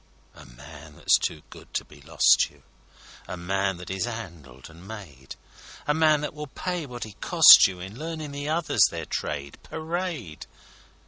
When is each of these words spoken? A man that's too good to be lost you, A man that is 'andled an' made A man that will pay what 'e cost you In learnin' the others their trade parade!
A 0.33 0.47
man 0.47 0.95
that's 0.95 1.19
too 1.19 1.43
good 1.51 1.75
to 1.75 1.85
be 1.85 2.01
lost 2.01 2.49
you, 2.49 2.63
A 3.27 3.37
man 3.37 3.77
that 3.77 3.91
is 3.91 4.07
'andled 4.07 4.67
an' 4.67 4.87
made 4.87 5.35
A 5.85 5.93
man 5.93 6.21
that 6.21 6.33
will 6.33 6.47
pay 6.47 6.87
what 6.87 7.05
'e 7.05 7.15
cost 7.21 7.67
you 7.67 7.79
In 7.79 7.99
learnin' 7.99 8.31
the 8.31 8.49
others 8.49 8.81
their 8.89 9.05
trade 9.05 9.59
parade! 9.61 10.47